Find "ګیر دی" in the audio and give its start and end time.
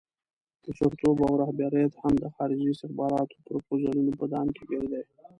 4.69-5.01